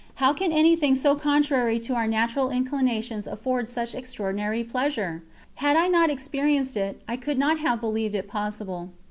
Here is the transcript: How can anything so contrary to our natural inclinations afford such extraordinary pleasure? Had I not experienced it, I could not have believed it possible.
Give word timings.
How 0.15 0.33
can 0.33 0.51
anything 0.51 0.95
so 0.95 1.13
contrary 1.13 1.77
to 1.81 1.93
our 1.93 2.07
natural 2.07 2.49
inclinations 2.49 3.27
afford 3.27 3.69
such 3.69 3.93
extraordinary 3.93 4.63
pleasure? 4.63 5.21
Had 5.57 5.75
I 5.77 5.87
not 5.89 6.09
experienced 6.09 6.75
it, 6.75 7.01
I 7.07 7.17
could 7.17 7.37
not 7.37 7.59
have 7.59 7.81
believed 7.81 8.15
it 8.15 8.27
possible. 8.27 8.89